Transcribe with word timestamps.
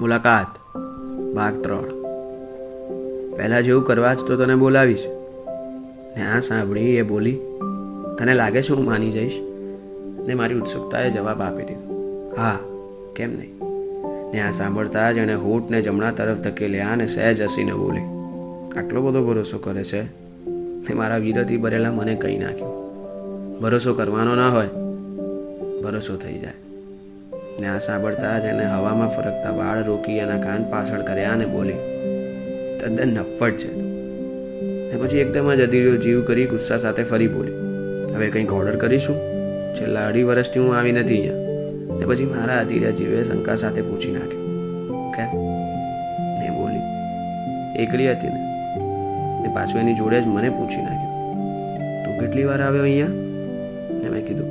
મુલાકાત. 0.00 0.76
ભાગ 1.34 1.62
ત્રણ. 1.62 1.84
પહેલાં 3.36 3.62
જેવું 3.62 3.84
કરવા 3.84 4.14
જ 4.14 4.20
તો 4.20 4.36
તને 4.36 4.54
બોલાવીશ. 4.54 5.06
ને 6.16 6.26
આ 6.36 6.38
સાંભળી 6.38 6.80
એ 6.80 7.02
બોલી, 7.02 7.38
તને 8.18 8.34
લાગે 8.34 8.62
છે 8.62 8.72
હું 8.72 8.84
માની 8.84 9.10
જઈશ? 9.10 9.32
ને 10.26 10.34
મારી 10.34 10.54
ઉત્સુકતાએ 10.54 11.10
જવાબ 11.10 11.42
આપી 11.42 11.62
દીધો. 11.62 12.34
હા, 12.36 12.58
કેમ 13.16 13.30
નહીં? 13.30 13.60
ને 14.32 14.40
આ 14.40 14.50
સાંભળતા 14.50 15.12
જ 15.12 15.16
એણે 15.16 15.34
હોઠને 15.34 15.82
જમણા 15.82 16.10
તરફ 16.10 16.38
ધકેલ્યા 16.38 16.88
અને 16.88 17.06
સહેજ 17.06 17.42
હસીને 17.42 17.72
બોલી, 17.72 18.02
આટલો 18.80 19.02
બધો 19.02 19.24
ભરોસો 19.26 19.58
કરે 19.58 19.84
છે? 19.84 20.02
ને 20.48 20.94
મારા 20.94 21.16
વિરતી 21.16 21.56
ભરેલા 21.56 21.92
મને 21.92 22.14
કહી. 22.14 22.38
નાખ્યું 22.38 22.90
ભરોસો 23.60 23.94
કરવાનો 23.94 24.34
ના 24.34 24.48
હોય, 24.48 24.66
ભરોસો 25.82 26.16
થઈ 26.16 26.38
જાય. 26.38 26.69
ને 27.60 27.68
આ 27.68 27.78
સાંભળતા 27.78 28.38
જ 28.38 28.44
એને 28.44 28.66
હવામાં 28.66 29.08
ફરકતા 29.08 29.50
વાળ 29.50 29.78
રોકી 29.84 30.18
એના 30.18 30.36
કાન 30.36 30.62
પાછળ 30.70 31.02
કર્યા 31.02 31.32
અને 31.32 31.46
બોલી, 31.46 31.80
તદ્દન 32.80 33.10
નફ્ફટ 33.14 33.56
છે. 33.56 33.70
ને 34.90 34.94
પછી 35.00 35.18
એકદમ 35.18 35.50
જ 35.54 35.60
અધીરો 35.60 35.96
જીવ 35.96 36.22
કરી 36.24 36.46
ગુસ્સા 36.46 36.78
સાથે 36.78 37.02
ફરી 37.02 37.28
બોલી, 37.28 37.56
હવે 38.14 38.30
કંઈક 38.30 38.52
ઓર્ડર 38.52 38.76
કરીશું? 38.76 39.18
છેલ્લા 39.74 40.06
અઢી 40.06 40.22
વર્ષથી 40.22 40.60
હું 40.60 40.78
આવી 40.78 40.92
નથી 40.92 41.18
અહીંયા. 41.18 41.98
ને 41.98 42.04
પછી 42.06 42.24
મારા 42.24 42.60
અધીરા 42.60 42.90
જીવે 42.90 43.24
શંકા 43.24 43.56
સાથે 43.56 43.82
પૂછી 43.82 44.12
નાખ્યું 44.12 45.12
કે 45.16 45.24
ને 46.40 46.48
બોલી, 46.56 46.84
એકલી 47.82 48.08
હતી 48.10 48.28
ને. 48.28 48.40
ને 49.42 49.48
પાછું 49.54 49.80
એની 49.80 49.94
જોડે 49.94 50.18
જ 50.20 50.26
મને 50.26 50.50
પૂછી 50.50 50.82
નાખ્યું, 50.82 51.12
તું 52.04 52.18
કેટલી 52.20 52.44
વાર 52.44 52.62
આવ્યો 52.62 52.82
અહીંયા? 52.82 53.14
ને 54.00 54.08
મેં 54.08 54.26
કીધું, 54.26 54.50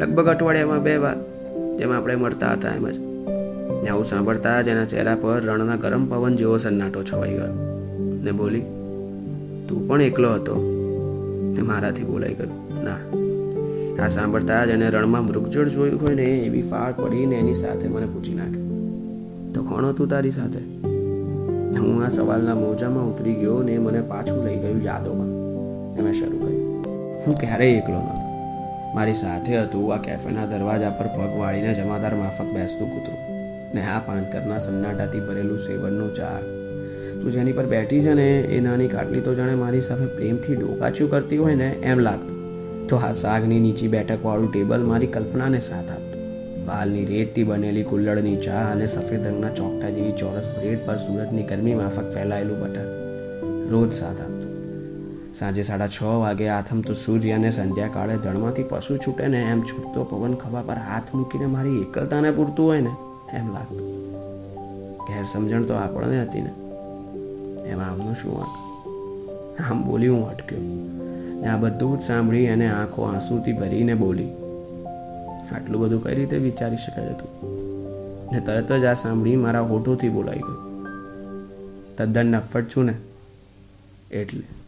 લગભગ 0.00 0.28
અઠવાડિયામાં 0.28 0.82
બે 0.82 0.96
વાર. 0.96 1.16
જેમ 1.78 1.92
આપણે 1.92 2.16
મળતા 2.16 2.52
હતા 2.52 2.70
એમ 2.70 2.86
જ. 2.90 2.98
ને 3.82 3.88
આવું 3.88 4.04
સાંભળતા 4.04 4.62
જ 4.62 4.68
એના 4.68 4.84
ચહેરા 4.84 5.16
પર 5.20 5.40
રણના 5.40 5.76
ગરમ 5.76 6.08
પવન 6.08 6.36
જેવો 6.36 6.56
સન્નાટો 6.58 7.02
છવાઈ 7.02 7.30
ગયો. 7.30 7.54
ને 8.24 8.32
બોલી, 8.32 8.64
તું 9.68 9.88
પણ 9.88 10.02
એકલો 10.02 10.34
હતો. 10.34 10.56
ને 11.56 11.62
મારાથી 11.62 12.04
બોલાઈ 12.04 12.34
ગયું, 12.34 12.84
ના. 12.84 12.98
આ 14.04 14.08
સાંભળતા 14.08 14.64
જ 14.64 14.68
એને 14.68 14.90
રણમાં 14.90 15.24
મૃગજળ 15.24 15.68
જોયું 15.68 16.02
હોય 16.02 16.14
ને 16.14 16.24
એવી 16.24 16.62
ફાળ 16.62 16.92
પડીને 16.92 17.36
એની 17.36 17.54
સાથે 17.54 17.88
મને 17.88 18.06
પૂછી 18.06 18.34
નાખ્યું 18.34 18.66
તો 19.52 19.62
કોણ 19.62 19.84
હતું 19.84 20.08
તારી 20.08 20.30
સાથે? 20.30 20.60
હું 21.78 22.04
આ 22.04 22.08
સવાલના 22.08 22.54
મોજામાં 22.54 23.06
ઉતરી 23.06 23.34
ગયો 23.34 23.62
ને 23.62 23.78
મને 23.78 24.00
પાછું 24.00 24.46
લઈ 24.46 24.56
ગયું 24.56 24.84
યાદોમાં. 24.84 25.30
મેં 26.04 26.12
શરૂ 26.12 26.38
કર્યું, 26.38 26.64
હું 27.26 27.34
ક્યારેય 27.34 27.78
એકલો 27.78 27.94
નહોતો. 27.94 28.25
મારી 28.94 29.14
સાથે 29.14 29.58
હતું. 29.58 29.94
આ 29.94 29.96
કેફેના 29.96 30.46
દરવાજા 30.46 30.90
પર 30.90 31.06
પગ 31.06 31.38
વાળીને 31.38 31.74
જમાદાર 31.74 32.14
માફક 32.14 32.46
બેસતું 32.46 32.90
કૂતરું. 32.90 33.18
ને 33.74 33.82
આ 33.86 33.98
પાનકરના 33.98 34.58
સન્નાટાથી 34.58 35.20
ભરેલું 35.20 35.58
સેવનનું 35.58 36.14
ઝાડ 36.14 36.42
તું 37.22 37.32
જેની 37.32 37.52
પર 37.52 37.66
બેઠી 37.66 38.00
છે 38.00 38.14
ને, 38.14 38.40
એ 38.40 38.60
નાની 38.60 38.88
કાટલી 38.88 39.20
તો 39.20 39.34
જાણે 39.34 39.54
મારી 39.54 39.80
સાથે 39.80 40.06
પ્રેમથી 40.06 40.54
ડોકાચ્યું 40.54 41.10
કરતી 41.10 41.36
હોય 41.36 41.54
ને, 41.54 41.68
એમ 41.82 41.98
લાગતું. 41.98 42.36
તો 42.86 42.96
આ 42.96 43.12
સાગની 43.12 43.60
નીચી 43.60 43.88
બેઠકવાળું 43.88 44.52
ટેબલ 44.52 44.84
મારી 44.84 45.06
કલ્પનાને 45.06 45.60
સાથ 45.60 45.90
આપતું. 45.90 46.22
બાલની 46.66 47.04
રેતથી 47.04 47.44
બનેલી 47.44 47.82
કુલ્લડની 47.82 48.36
ચા 48.36 48.68
અને 48.72 48.86
સફેદ 48.86 49.26
રંગના 49.26 49.48
ચોકટા 49.48 49.90
જેવી 49.90 50.12
ચોરસ 50.12 50.48
બ્રેડ 50.48 50.78
પર 50.86 50.96
સુરતની 50.96 51.42
ગરમી 51.42 51.74
માફક 51.74 52.10
ફેલાયેલું 52.10 52.60
બટર 52.60 52.86
રોજ 53.70 53.92
સાથ 53.92 54.20
આપતું. 54.20 54.45
સાંજે 55.38 55.62
સાડા 55.62 55.86
છ 55.86 56.02
વાગે 56.02 56.48
આથમતું 56.48 56.96
સૂર્ય 56.96 57.32
અને 57.32 57.50
સંધ્યાકાળે 57.50 58.16
દળમાંથી 58.16 58.62
પશુ 58.62 58.96
છૂટે 58.96 59.26
ને 59.26 59.40
એમ 59.40 59.60
છૂટતો 59.60 60.04
પવન 60.04 60.34
ખભા 60.34 60.62
પર 60.62 60.74
હાથ 60.74 61.14
મૂકીને 61.14 61.46
મારી 61.46 61.80
એકલતાને 61.80 62.30
પૂરતું 62.30 62.66
હોય 62.66 62.80
ને, 62.80 62.90
એમ 63.32 63.52
લાગતું. 63.52 63.78
ગેરસમજણ 65.04 65.62
તો 65.62 65.74
આપણને 65.74 66.22
હતી 66.22 66.40
ને. 66.40 66.50
એમાં 67.68 67.90
આમનું 67.90 68.14
શું 68.14 68.38
વાંક? 68.38 68.50
આમ 69.70 69.84
બોલી 69.84 70.08
હું 70.08 70.30
અટક્યો. 70.30 70.60
ને 71.40 71.46
આ 71.46 71.56
બધું 71.56 71.98
જ 71.98 72.02
સાંભળી 72.02 72.48
અને 72.48 72.68
આંખો 72.70 73.02
આંસુથી 73.02 73.52
ભરીને 73.52 73.94
બોલી. 73.94 74.28
આટલું 75.52 75.82
બધું 75.82 76.04
કઈ 76.04 76.14
રીતે 76.14 76.36
વિચારી 76.36 76.76
શકાય 76.76 77.08
હતું? 77.08 77.28
ને 78.32 78.40
તરત 78.40 78.72
જ 78.72 78.84
આ 78.84 78.94
સાંભળી 78.94 79.36
મારા 79.36 79.60
હોઠોથી 79.60 80.08
બોલાઈ 80.08 80.38
ગયું. 80.38 80.86
તદ્દન 81.96 82.26
નફ્ફટ 82.26 82.68
છું 82.68 82.84
ને, 82.84 82.94
એટલે. 84.10 84.65